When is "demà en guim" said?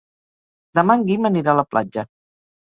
0.79-1.29